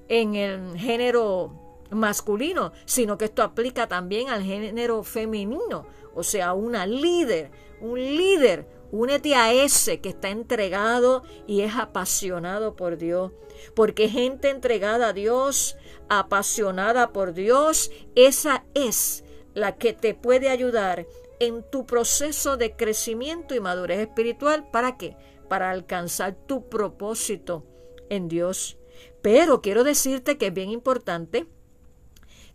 en 0.08 0.34
el 0.34 0.78
género 0.78 1.52
masculino, 1.90 2.72
sino 2.84 3.18
que 3.18 3.26
esto 3.26 3.42
aplica 3.42 3.86
también 3.86 4.28
al 4.30 4.42
género 4.42 5.02
femenino, 5.02 5.86
o 6.14 6.22
sea, 6.22 6.54
una 6.54 6.86
líder, 6.86 7.50
un 7.80 7.98
líder. 8.00 8.74
Únete 8.92 9.34
a 9.34 9.52
ese 9.52 10.00
que 10.00 10.10
está 10.10 10.30
entregado 10.30 11.24
y 11.46 11.62
es 11.62 11.74
apasionado 11.74 12.76
por 12.76 12.96
Dios. 12.96 13.32
Porque 13.74 14.08
gente 14.08 14.48
entregada 14.48 15.08
a 15.08 15.12
Dios, 15.12 15.76
apasionada 16.08 17.12
por 17.12 17.34
Dios, 17.34 17.90
esa 18.14 18.64
es 18.74 19.24
la 19.54 19.76
que 19.76 19.92
te 19.92 20.14
puede 20.14 20.48
ayudar 20.48 21.06
en 21.40 21.62
tu 21.70 21.86
proceso 21.86 22.56
de 22.56 22.76
crecimiento 22.76 23.54
y 23.54 23.60
madurez 23.60 24.00
espiritual. 24.00 24.68
¿Para 24.70 24.96
qué? 24.96 25.16
Para 25.48 25.70
alcanzar 25.70 26.34
tu 26.34 26.68
propósito 26.68 27.64
en 28.08 28.28
Dios. 28.28 28.78
Pero 29.22 29.60
quiero 29.62 29.84
decirte 29.84 30.38
que 30.38 30.48
es 30.48 30.54
bien 30.54 30.70
importante 30.70 31.46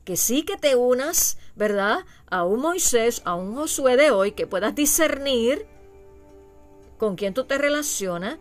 que 0.03 0.17
sí 0.17 0.43
que 0.43 0.58
te 0.58 0.75
unas, 0.75 1.38
¿verdad? 1.55 2.05
A 2.27 2.43
un 2.43 2.62
Moisés, 2.62 3.22
a 3.25 3.36
un 3.36 3.55
Josué 3.55 3.98
de 3.98 4.12
hoy, 4.12 4.31
que 4.31 4.48
puedas 4.48 4.74
discernir 4.74 5.67
con 6.98 7.15
quién 7.15 7.34
tú 7.34 7.46
te 7.46 7.58
relacionas, 7.58 8.38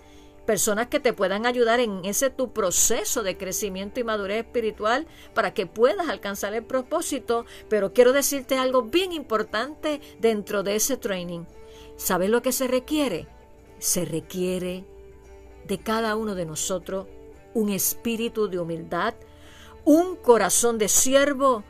personas 0.46 0.88
que 0.88 1.00
te 1.00 1.12
puedan 1.12 1.46
ayudar 1.46 1.80
en 1.80 2.04
ese 2.04 2.30
tu 2.30 2.52
proceso 2.52 3.22
de 3.22 3.36
crecimiento 3.36 4.00
y 4.00 4.04
madurez 4.04 4.44
espiritual 4.44 5.06
para 5.34 5.54
que 5.54 5.66
puedas 5.66 6.08
alcanzar 6.08 6.54
el 6.54 6.64
propósito, 6.64 7.46
pero 7.68 7.92
quiero 7.92 8.12
decirte 8.12 8.56
algo 8.56 8.82
bien 8.82 9.12
importante 9.12 10.00
dentro 10.18 10.62
de 10.62 10.76
ese 10.76 10.96
training. 10.96 11.44
¿Sabes 11.96 12.30
lo 12.30 12.42
que 12.42 12.52
se 12.52 12.66
requiere? 12.66 13.28
Se 13.78 14.04
requiere 14.04 14.84
de 15.66 15.78
cada 15.78 16.16
uno 16.16 16.34
de 16.34 16.46
nosotros 16.46 17.06
un 17.54 17.70
espíritu 17.70 18.48
de 18.48 18.58
humildad, 18.58 19.14
un 19.84 20.16
corazón 20.16 20.78
de 20.78 20.88
siervo, 20.88 21.64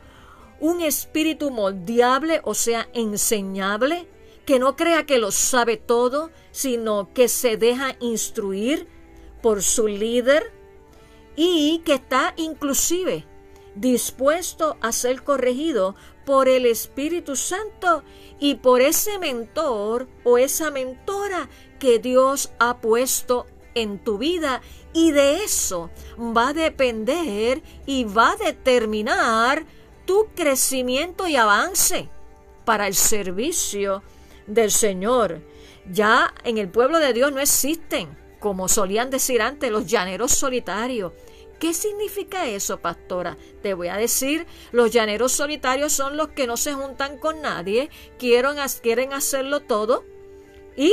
un 0.59 0.81
espíritu 0.81 1.51
moldeable, 1.51 2.41
o 2.43 2.53
sea, 2.53 2.87
enseñable, 2.93 4.07
que 4.45 4.59
no 4.59 4.75
crea 4.75 5.05
que 5.05 5.17
lo 5.17 5.31
sabe 5.31 5.77
todo, 5.77 6.31
sino 6.51 7.13
que 7.13 7.27
se 7.27 7.57
deja 7.57 7.95
instruir 7.99 8.87
por 9.41 9.63
su 9.63 9.87
líder 9.87 10.51
y 11.35 11.79
que 11.79 11.93
está 11.93 12.33
inclusive 12.37 13.25
dispuesto 13.75 14.77
a 14.81 14.91
ser 14.91 15.23
corregido 15.23 15.95
por 16.25 16.47
el 16.47 16.65
Espíritu 16.65 17.35
Santo 17.35 18.03
y 18.39 18.55
por 18.55 18.81
ese 18.81 19.17
mentor 19.17 20.07
o 20.23 20.37
esa 20.37 20.71
mentora 20.71 21.49
que 21.79 21.99
Dios 21.99 22.51
ha 22.59 22.79
puesto 22.79 23.45
en 23.73 23.99
tu 24.03 24.17
vida. 24.17 24.61
Y 24.93 25.11
de 25.11 25.43
eso 25.43 25.89
va 26.17 26.49
a 26.49 26.53
depender 26.53 27.63
y 27.85 28.03
va 28.03 28.31
a 28.31 28.35
determinar 28.35 29.65
tu 30.05 30.27
crecimiento 30.35 31.27
y 31.27 31.37
avance 31.37 32.09
para 32.65 32.87
el 32.87 32.95
servicio 32.95 34.03
del 34.53 34.71
Señor. 34.71 35.41
Ya 35.91 36.33
en 36.43 36.57
el 36.57 36.69
pueblo 36.69 36.99
de 36.99 37.13
Dios 37.13 37.31
no 37.31 37.39
existen, 37.39 38.17
como 38.39 38.67
solían 38.67 39.09
decir 39.09 39.41
antes, 39.41 39.71
los 39.71 39.87
llaneros 39.87 40.31
solitarios. 40.31 41.13
¿Qué 41.59 41.73
significa 41.73 42.47
eso, 42.47 42.79
pastora? 42.79 43.37
Te 43.61 43.75
voy 43.75 43.89
a 43.89 43.97
decir, 43.97 44.47
los 44.71 44.89
llaneros 44.89 45.31
solitarios 45.31 45.93
son 45.93 46.17
los 46.17 46.29
que 46.29 46.47
no 46.47 46.57
se 46.57 46.73
juntan 46.73 47.17
con 47.19 47.41
nadie, 47.41 47.91
quieren, 48.17 48.57
quieren 48.81 49.13
hacerlo 49.13 49.59
todo 49.59 50.03
y 50.75 50.91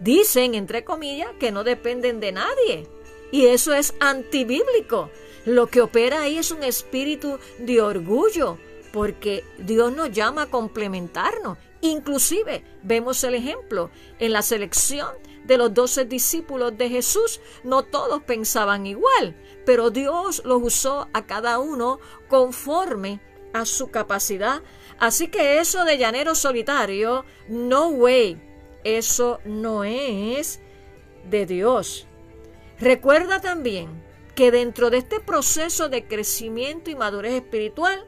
dicen, 0.00 0.54
entre 0.54 0.84
comillas, 0.84 1.30
que 1.40 1.50
no 1.50 1.64
dependen 1.64 2.20
de 2.20 2.32
nadie. 2.32 2.86
Y 3.32 3.46
eso 3.46 3.72
es 3.72 3.94
antibíblico. 4.00 5.10
Lo 5.46 5.68
que 5.68 5.80
opera 5.80 6.22
ahí 6.22 6.38
es 6.38 6.50
un 6.50 6.62
espíritu 6.62 7.38
de 7.58 7.80
orgullo, 7.80 8.58
porque 8.92 9.44
Dios 9.58 9.94
nos 9.94 10.10
llama 10.10 10.42
a 10.42 10.50
complementarnos. 10.50 11.56
Inclusive 11.80 12.64
vemos 12.82 13.22
el 13.24 13.34
ejemplo 13.34 13.90
en 14.18 14.32
la 14.32 14.42
selección 14.42 15.08
de 15.44 15.56
los 15.56 15.72
doce 15.74 16.04
discípulos 16.04 16.76
de 16.76 16.88
Jesús. 16.88 17.40
No 17.64 17.82
todos 17.84 18.22
pensaban 18.22 18.86
igual, 18.86 19.36
pero 19.64 19.90
Dios 19.90 20.42
los 20.44 20.62
usó 20.62 21.08
a 21.12 21.26
cada 21.26 21.58
uno 21.58 22.00
conforme 22.28 23.20
a 23.52 23.64
su 23.66 23.88
capacidad. 23.88 24.62
Así 24.98 25.28
que 25.28 25.58
eso 25.58 25.84
de 25.84 25.98
llanero 25.98 26.34
solitario, 26.34 27.24
no 27.48 27.88
way, 27.88 28.40
eso 28.84 29.40
no 29.44 29.84
es 29.84 30.60
de 31.28 31.46
Dios. 31.46 32.06
Recuerda 32.78 33.40
también 33.40 34.04
que 34.34 34.50
dentro 34.50 34.90
de 34.90 34.98
este 34.98 35.18
proceso 35.20 35.88
de 35.88 36.06
crecimiento 36.06 36.90
y 36.90 36.94
madurez 36.94 37.32
espiritual, 37.32 38.06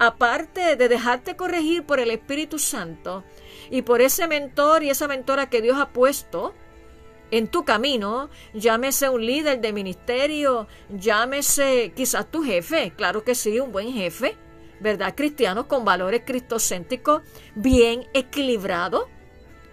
aparte 0.00 0.76
de 0.76 0.88
dejarte 0.88 1.36
corregir 1.36 1.84
por 1.84 2.00
el 2.00 2.10
Espíritu 2.10 2.58
Santo 2.58 3.22
y 3.70 3.82
por 3.82 4.00
ese 4.00 4.26
mentor 4.26 4.82
y 4.82 4.88
esa 4.88 5.06
mentora 5.06 5.50
que 5.50 5.60
Dios 5.60 5.78
ha 5.78 5.90
puesto 5.90 6.54
en 7.30 7.48
tu 7.48 7.66
camino, 7.66 8.30
llámese 8.54 9.10
un 9.10 9.24
líder 9.24 9.60
de 9.60 9.74
ministerio, 9.74 10.66
llámese 10.88 11.92
quizás 11.94 12.30
tu 12.30 12.42
jefe, 12.42 12.94
claro 12.96 13.22
que 13.24 13.34
sí, 13.34 13.60
un 13.60 13.72
buen 13.72 13.92
jefe, 13.92 14.36
¿verdad? 14.80 15.14
Cristiano 15.14 15.68
con 15.68 15.84
valores 15.84 16.22
cristocéntricos 16.24 17.20
bien 17.54 18.06
equilibrados 18.14 19.04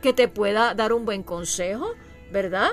que 0.02 0.12
te 0.12 0.28
pueda 0.28 0.74
dar 0.74 0.92
un 0.92 1.06
buen 1.06 1.24
consejo, 1.24 1.94
¿verdad? 2.34 2.72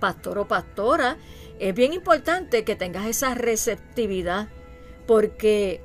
Pastor 0.00 0.38
o 0.40 0.48
pastora, 0.48 1.16
es 1.60 1.72
bien 1.76 1.92
importante 1.92 2.64
que 2.64 2.74
tengas 2.74 3.06
esa 3.06 3.34
receptividad 3.36 4.48
porque 5.06 5.80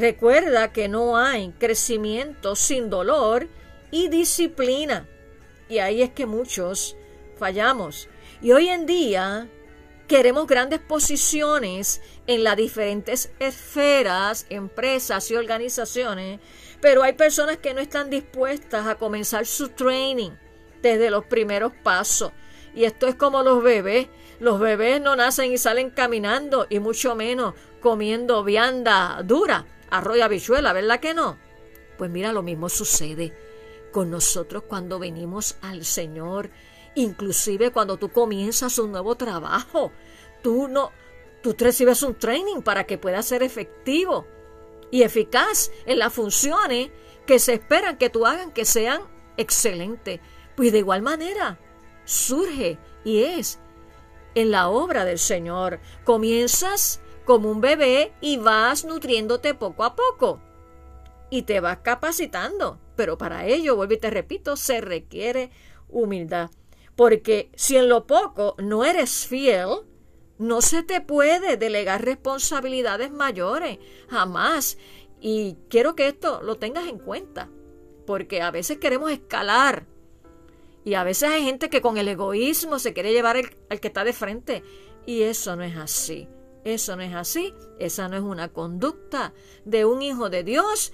recuerda 0.00 0.72
que 0.72 0.88
no 0.88 1.16
hay 1.16 1.52
crecimiento 1.58 2.56
sin 2.56 2.90
dolor 2.90 3.48
y 3.90 4.08
disciplina. 4.08 5.06
Y 5.68 5.78
ahí 5.78 6.02
es 6.02 6.10
que 6.10 6.26
muchos 6.26 6.96
fallamos. 7.38 8.08
Y 8.42 8.52
hoy 8.52 8.68
en 8.68 8.86
día 8.86 9.48
queremos 10.08 10.46
grandes 10.46 10.80
posiciones 10.80 12.00
en 12.26 12.42
las 12.42 12.56
diferentes 12.56 13.30
esferas, 13.38 14.46
empresas 14.48 15.30
y 15.30 15.36
organizaciones, 15.36 16.40
pero 16.80 17.02
hay 17.02 17.12
personas 17.12 17.58
que 17.58 17.74
no 17.74 17.80
están 17.80 18.10
dispuestas 18.10 18.86
a 18.86 18.96
comenzar 18.96 19.46
su 19.46 19.68
training 19.68 20.30
desde 20.82 21.10
los 21.10 21.26
primeros 21.26 21.72
pasos. 21.84 22.32
Y 22.74 22.84
esto 22.84 23.06
es 23.06 23.14
como 23.14 23.42
los 23.42 23.62
bebés. 23.62 24.08
Los 24.40 24.58
bebés 24.58 25.00
no 25.00 25.14
nacen 25.16 25.52
y 25.52 25.58
salen 25.58 25.90
caminando 25.90 26.66
y 26.70 26.78
mucho 26.78 27.14
menos 27.14 27.54
comiendo 27.80 28.42
vianda 28.42 29.20
dura, 29.24 29.66
arroz 29.90 30.16
y 30.16 30.20
habichuela, 30.20 30.72
¿verdad 30.72 31.00
que 31.00 31.14
no? 31.14 31.38
Pues 31.98 32.10
mira, 32.10 32.32
lo 32.32 32.42
mismo 32.42 32.68
sucede 32.68 33.34
con 33.92 34.10
nosotros 34.10 34.64
cuando 34.66 34.98
venimos 34.98 35.56
al 35.62 35.84
Señor. 35.84 36.50
Inclusive 36.94 37.70
cuando 37.70 37.96
tú 37.96 38.10
comienzas 38.10 38.78
un 38.78 38.92
nuevo 38.92 39.16
trabajo, 39.16 39.92
tú 40.42 40.68
no, 40.68 40.92
tú 41.42 41.54
recibes 41.58 42.02
un 42.02 42.14
training 42.14 42.62
para 42.62 42.84
que 42.84 42.98
pueda 42.98 43.22
ser 43.22 43.42
efectivo 43.42 44.26
y 44.90 45.02
eficaz 45.02 45.70
en 45.86 45.98
las 45.98 46.12
funciones 46.12 46.90
que 47.26 47.38
se 47.38 47.54
esperan 47.54 47.96
que 47.96 48.10
tú 48.10 48.26
hagan 48.26 48.52
que 48.52 48.64
sean 48.64 49.02
excelentes. 49.36 50.20
Pues 50.56 50.72
de 50.72 50.78
igual 50.78 51.02
manera 51.02 51.58
surge 52.04 52.78
y 53.04 53.22
es 53.22 53.60
en 54.34 54.50
la 54.50 54.68
obra 54.68 55.04
del 55.04 55.18
Señor. 55.18 55.80
Comienzas 56.04 57.00
como 57.30 57.48
un 57.48 57.60
bebé 57.60 58.12
y 58.20 58.38
vas 58.38 58.84
nutriéndote 58.84 59.54
poco 59.54 59.84
a 59.84 59.94
poco 59.94 60.40
y 61.30 61.42
te 61.42 61.60
vas 61.60 61.78
capacitando. 61.78 62.80
Pero 62.96 63.18
para 63.18 63.46
ello, 63.46 63.76
vuelvo 63.76 63.94
y 63.94 63.98
te 63.98 64.10
repito, 64.10 64.56
se 64.56 64.80
requiere 64.80 65.52
humildad. 65.88 66.50
Porque 66.96 67.52
si 67.54 67.76
en 67.76 67.88
lo 67.88 68.04
poco 68.08 68.56
no 68.58 68.84
eres 68.84 69.28
fiel, 69.28 69.68
no 70.38 70.60
se 70.60 70.82
te 70.82 71.02
puede 71.02 71.56
delegar 71.56 72.04
responsabilidades 72.04 73.12
mayores, 73.12 73.78
jamás. 74.08 74.76
Y 75.20 75.56
quiero 75.68 75.94
que 75.94 76.08
esto 76.08 76.42
lo 76.42 76.56
tengas 76.56 76.88
en 76.88 76.98
cuenta, 76.98 77.48
porque 78.08 78.42
a 78.42 78.50
veces 78.50 78.78
queremos 78.78 79.12
escalar. 79.12 79.86
Y 80.84 80.94
a 80.94 81.04
veces 81.04 81.30
hay 81.30 81.44
gente 81.44 81.70
que 81.70 81.80
con 81.80 81.96
el 81.96 82.08
egoísmo 82.08 82.80
se 82.80 82.92
quiere 82.92 83.12
llevar 83.12 83.36
al 83.36 83.78
que 83.78 83.86
está 83.86 84.02
de 84.02 84.14
frente. 84.14 84.64
Y 85.06 85.22
eso 85.22 85.54
no 85.54 85.62
es 85.62 85.76
así. 85.76 86.26
Eso 86.64 86.96
no 86.96 87.02
es 87.02 87.14
así. 87.14 87.54
Esa 87.78 88.08
no 88.08 88.16
es 88.16 88.22
una 88.22 88.48
conducta 88.48 89.32
de 89.64 89.84
un 89.84 90.02
hijo 90.02 90.30
de 90.30 90.44
Dios, 90.44 90.92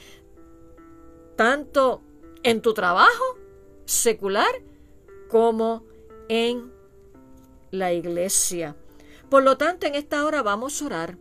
tanto 1.36 2.02
en 2.42 2.62
tu 2.62 2.74
trabajo 2.74 3.38
secular 3.84 4.62
como 5.28 5.84
en 6.28 6.72
la 7.70 7.92
iglesia. 7.92 8.76
Por 9.28 9.42
lo 9.42 9.56
tanto, 9.56 9.86
en 9.86 9.94
esta 9.94 10.24
hora 10.24 10.42
vamos 10.42 10.80
a 10.80 10.86
orar 10.86 11.18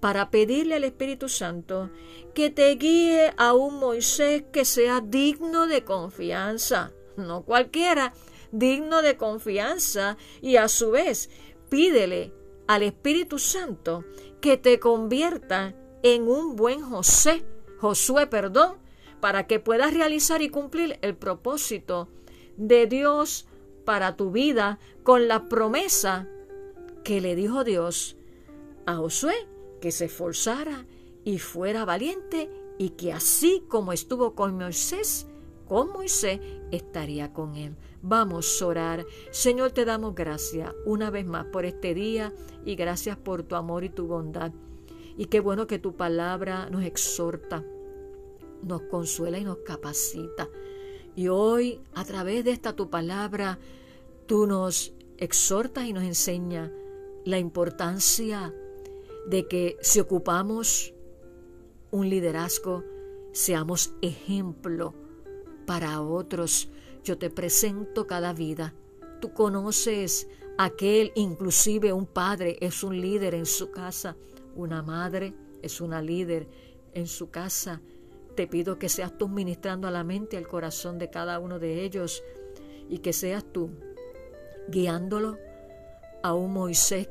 para 0.00 0.30
pedirle 0.30 0.74
al 0.74 0.84
Espíritu 0.84 1.28
Santo 1.28 1.90
que 2.34 2.50
te 2.50 2.70
guíe 2.74 3.32
a 3.36 3.54
un 3.54 3.78
Moisés 3.78 4.44
que 4.52 4.64
sea 4.64 5.00
digno 5.00 5.66
de 5.66 5.84
confianza, 5.84 6.92
no 7.16 7.42
cualquiera, 7.42 8.12
digno 8.52 9.02
de 9.02 9.16
confianza 9.16 10.16
y 10.42 10.56
a 10.56 10.68
su 10.68 10.90
vez 10.90 11.30
pídele 11.68 12.32
al 12.66 12.82
Espíritu 12.82 13.38
Santo 13.38 14.04
que 14.40 14.56
te 14.56 14.78
convierta 14.78 15.74
en 16.02 16.28
un 16.28 16.56
buen 16.56 16.82
José, 16.82 17.44
Josué, 17.78 18.26
perdón, 18.26 18.76
para 19.20 19.46
que 19.46 19.60
puedas 19.60 19.92
realizar 19.92 20.42
y 20.42 20.48
cumplir 20.48 20.98
el 21.02 21.16
propósito 21.16 22.08
de 22.56 22.86
Dios 22.86 23.46
para 23.84 24.16
tu 24.16 24.30
vida 24.30 24.78
con 25.02 25.28
la 25.28 25.48
promesa 25.48 26.28
que 27.04 27.20
le 27.20 27.34
dijo 27.34 27.64
Dios 27.64 28.16
a 28.84 28.96
Josué 28.96 29.34
que 29.80 29.92
se 29.92 30.06
esforzara 30.06 30.86
y 31.24 31.38
fuera 31.38 31.84
valiente 31.84 32.50
y 32.78 32.90
que 32.90 33.12
así 33.12 33.64
como 33.68 33.92
estuvo 33.92 34.34
con 34.34 34.56
Moisés, 34.56 35.26
con 35.66 35.92
Moisés 35.92 36.40
estaría 36.70 37.32
con 37.32 37.56
él. 37.56 37.76
Vamos 38.02 38.62
a 38.62 38.66
orar. 38.66 39.06
Señor, 39.30 39.72
te 39.72 39.84
damos 39.84 40.14
gracias 40.14 40.72
una 40.84 41.10
vez 41.10 41.26
más 41.26 41.46
por 41.46 41.64
este 41.64 41.94
día 41.94 42.32
y 42.64 42.76
gracias 42.76 43.16
por 43.16 43.42
tu 43.42 43.56
amor 43.56 43.84
y 43.84 43.90
tu 43.90 44.06
bondad. 44.06 44.52
Y 45.16 45.26
qué 45.26 45.40
bueno 45.40 45.66
que 45.66 45.78
tu 45.78 45.96
palabra 45.96 46.68
nos 46.70 46.84
exhorta, 46.84 47.64
nos 48.62 48.82
consuela 48.82 49.38
y 49.38 49.44
nos 49.44 49.58
capacita. 49.58 50.48
Y 51.14 51.28
hoy, 51.28 51.80
a 51.94 52.04
través 52.04 52.44
de 52.44 52.52
esta 52.52 52.74
tu 52.74 52.90
palabra, 52.90 53.58
tú 54.26 54.46
nos 54.46 54.92
exhortas 55.18 55.86
y 55.86 55.92
nos 55.92 56.04
enseñas 56.04 56.70
la 57.24 57.38
importancia 57.38 58.54
de 59.26 59.48
que 59.48 59.78
si 59.80 59.98
ocupamos 59.98 60.94
un 61.90 62.08
liderazgo, 62.08 62.84
seamos 63.32 63.94
ejemplo 64.02 65.05
para 65.66 66.00
otros. 66.00 66.68
Yo 67.04 67.18
te 67.18 67.30
presento 67.30 68.06
cada 68.06 68.32
vida. 68.32 68.74
Tú 69.20 69.32
conoces 69.32 70.28
aquel, 70.58 71.12
inclusive 71.14 71.92
un 71.92 72.06
padre 72.06 72.56
es 72.60 72.82
un 72.82 73.00
líder 73.00 73.34
en 73.34 73.46
su 73.46 73.70
casa, 73.70 74.16
una 74.54 74.82
madre 74.82 75.34
es 75.62 75.80
una 75.80 76.00
líder 76.00 76.48
en 76.94 77.06
su 77.06 77.30
casa. 77.30 77.80
Te 78.34 78.46
pido 78.46 78.78
que 78.78 78.88
seas 78.88 79.16
tú 79.16 79.28
ministrando 79.28 79.88
a 79.88 79.90
la 79.90 80.04
mente 80.04 80.36
y 80.36 80.38
al 80.38 80.48
corazón 80.48 80.98
de 80.98 81.10
cada 81.10 81.38
uno 81.38 81.58
de 81.58 81.84
ellos 81.84 82.22
y 82.88 82.98
que 82.98 83.12
seas 83.12 83.44
tú 83.52 83.70
guiándolo 84.68 85.38
a 86.22 86.34
un 86.34 86.52
Moisés 86.52 87.08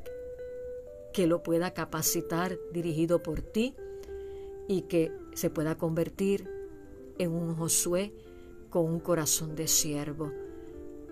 que 1.14 1.28
lo 1.28 1.42
pueda 1.42 1.74
capacitar 1.74 2.58
dirigido 2.72 3.24
por 3.24 3.42
ti 3.42 3.76
y 4.68 4.82
que 4.84 5.12
se 5.34 5.50
pueda 5.50 5.78
convertir 5.78 6.50
en 7.18 7.32
un 7.32 7.56
Josué 7.56 8.14
con 8.76 8.88
un 8.88 9.00
corazón 9.00 9.56
de 9.56 9.70
siervo. 9.70 10.34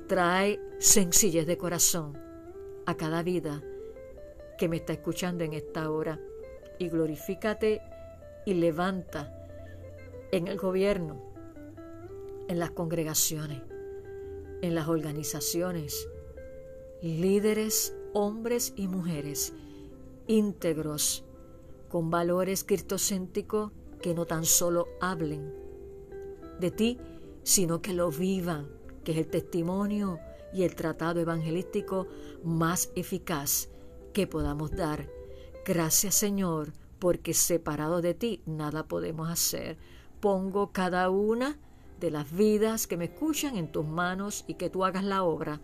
Trae 0.09 0.59
sencillez 0.79 1.47
de 1.47 1.57
corazón 1.57 2.21
a 2.85 2.97
cada 2.97 3.23
vida 3.23 3.63
que 4.57 4.67
me 4.67 4.75
está 4.75 4.91
escuchando 4.91 5.45
en 5.45 5.53
esta 5.53 5.89
hora 5.89 6.19
y 6.77 6.89
glorifícate 6.89 7.81
y 8.45 8.55
levanta 8.55 9.33
en 10.33 10.49
el 10.49 10.57
gobierno, 10.57 11.23
en 12.49 12.59
las 12.59 12.71
congregaciones, 12.71 13.61
en 14.61 14.75
las 14.75 14.89
organizaciones, 14.89 16.09
líderes, 17.01 17.95
hombres 18.11 18.73
y 18.75 18.89
mujeres 18.89 19.53
íntegros, 20.27 21.23
con 21.87 22.09
valores 22.09 22.65
cristocéntricos 22.65 23.71
que 24.01 24.13
no 24.13 24.25
tan 24.25 24.43
solo 24.43 24.89
hablen 24.99 25.63
de 26.59 26.71
ti, 26.71 26.99
sino 27.43 27.81
que 27.81 27.93
lo 27.93 28.09
vivan, 28.09 28.67
que 29.03 29.11
es 29.11 29.17
el 29.17 29.27
testimonio 29.27 30.19
y 30.53 30.63
el 30.63 30.75
tratado 30.75 31.19
evangelístico 31.19 32.07
más 32.43 32.91
eficaz 32.95 33.69
que 34.13 34.27
podamos 34.27 34.71
dar. 34.71 35.09
Gracias 35.65 36.15
Señor, 36.15 36.73
porque 36.99 37.33
separado 37.33 38.01
de 38.01 38.13
ti 38.13 38.41
nada 38.45 38.87
podemos 38.87 39.29
hacer. 39.29 39.77
Pongo 40.19 40.71
cada 40.71 41.09
una 41.09 41.57
de 41.99 42.11
las 42.11 42.31
vidas 42.31 42.87
que 42.87 42.97
me 42.97 43.05
escuchan 43.05 43.57
en 43.57 43.71
tus 43.71 43.85
manos 43.85 44.45
y 44.47 44.55
que 44.55 44.69
tú 44.69 44.85
hagas 44.85 45.03
la 45.03 45.23
obra 45.23 45.59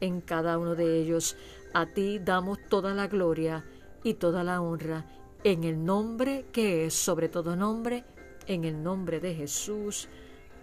en 0.00 0.20
cada 0.20 0.58
uno 0.58 0.74
de 0.74 1.00
ellos. 1.00 1.36
A 1.72 1.86
ti 1.86 2.18
damos 2.18 2.58
toda 2.68 2.92
la 2.94 3.06
gloria 3.06 3.64
y 4.02 4.14
toda 4.14 4.44
la 4.44 4.60
honra 4.60 5.06
en 5.44 5.64
el 5.64 5.84
nombre 5.84 6.46
que 6.52 6.86
es 6.86 6.94
sobre 6.94 7.28
todo 7.28 7.56
nombre, 7.56 8.04
en 8.46 8.64
el 8.64 8.82
nombre 8.82 9.20
de 9.20 9.34
Jesús. 9.34 10.08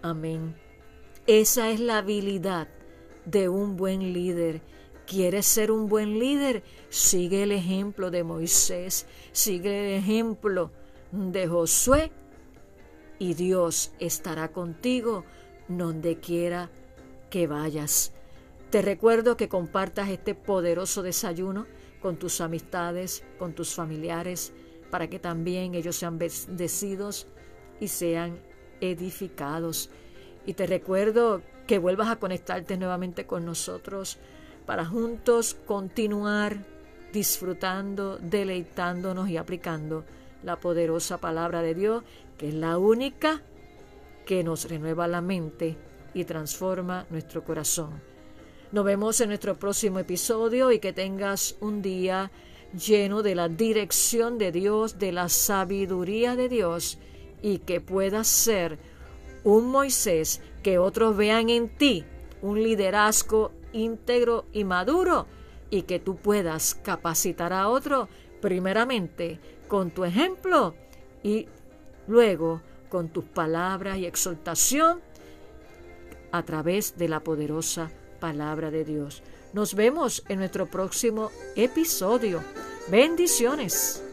Amén. 0.01 0.55
Esa 1.27 1.69
es 1.69 1.79
la 1.79 1.99
habilidad 1.99 2.67
de 3.25 3.49
un 3.49 3.75
buen 3.75 4.13
líder. 4.13 4.61
¿Quieres 5.05 5.45
ser 5.45 5.71
un 5.71 5.89
buen 5.89 6.19
líder? 6.19 6.63
Sigue 6.89 7.43
el 7.43 7.51
ejemplo 7.51 8.11
de 8.11 8.23
Moisés, 8.23 9.07
sigue 9.31 9.95
el 9.95 10.03
ejemplo 10.03 10.71
de 11.11 11.47
Josué 11.47 12.11
y 13.17 13.33
Dios 13.33 13.91
estará 13.99 14.51
contigo 14.51 15.25
donde 15.67 16.19
quiera 16.19 16.69
que 17.29 17.47
vayas. 17.47 18.13
Te 18.69 18.81
recuerdo 18.81 19.35
que 19.35 19.49
compartas 19.49 20.09
este 20.09 20.35
poderoso 20.35 21.01
desayuno 21.01 21.65
con 22.01 22.17
tus 22.17 22.39
amistades, 22.39 23.23
con 23.37 23.53
tus 23.53 23.73
familiares, 23.73 24.53
para 24.89 25.09
que 25.09 25.19
también 25.19 25.75
ellos 25.75 25.95
sean 25.95 26.17
bendecidos 26.17 27.27
y 27.79 27.87
sean 27.87 28.39
edificados. 28.81 29.89
Y 30.45 30.53
te 30.53 30.67
recuerdo 30.67 31.41
que 31.67 31.77
vuelvas 31.77 32.09
a 32.09 32.15
conectarte 32.15 32.77
nuevamente 32.77 33.25
con 33.25 33.45
nosotros 33.45 34.17
para 34.65 34.85
juntos 34.85 35.55
continuar 35.65 36.57
disfrutando, 37.11 38.17
deleitándonos 38.17 39.29
y 39.29 39.37
aplicando 39.37 40.03
la 40.43 40.59
poderosa 40.59 41.17
palabra 41.17 41.61
de 41.61 41.75
Dios, 41.75 42.03
que 42.37 42.49
es 42.49 42.53
la 42.53 42.77
única 42.77 43.41
que 44.25 44.43
nos 44.43 44.69
renueva 44.69 45.07
la 45.07 45.21
mente 45.21 45.75
y 46.13 46.23
transforma 46.23 47.05
nuestro 47.09 47.43
corazón. 47.43 48.01
Nos 48.71 48.85
vemos 48.85 49.19
en 49.21 49.29
nuestro 49.29 49.55
próximo 49.55 49.99
episodio 49.99 50.71
y 50.71 50.79
que 50.79 50.93
tengas 50.93 51.55
un 51.59 51.81
día 51.81 52.31
lleno 52.73 53.23
de 53.23 53.35
la 53.35 53.49
dirección 53.49 54.37
de 54.37 54.51
Dios, 54.51 54.99
de 54.99 55.11
la 55.11 55.29
sabiduría 55.29 56.35
de 56.35 56.49
Dios 56.49 56.99
y 57.41 57.59
que 57.59 57.81
puedas 57.81 58.27
ser 58.27 58.77
un 59.43 59.67
Moisés 59.67 60.41
que 60.63 60.77
otros 60.77 61.15
vean 61.15 61.49
en 61.49 61.69
ti 61.69 62.05
un 62.41 62.61
liderazgo 62.61 63.51
íntegro 63.73 64.45
y 64.53 64.63
maduro 64.63 65.27
y 65.69 65.83
que 65.83 65.99
tú 65.99 66.15
puedas 66.15 66.75
capacitar 66.75 67.53
a 67.53 67.69
otro 67.69 68.09
primeramente 68.41 69.39
con 69.67 69.91
tu 69.91 70.03
ejemplo 70.05 70.73
y 71.23 71.47
luego 72.07 72.61
con 72.89 73.09
tus 73.09 73.25
palabras 73.25 73.97
y 73.97 74.05
exhortación 74.05 75.01
a 76.31 76.43
través 76.43 76.97
de 76.97 77.07
la 77.07 77.19
poderosa 77.21 77.91
palabra 78.19 78.71
de 78.71 78.83
Dios. 78.83 79.23
Nos 79.53 79.73
vemos 79.73 80.23
en 80.27 80.39
nuestro 80.39 80.67
próximo 80.67 81.31
episodio. 81.55 82.43
Bendiciones. 82.89 84.03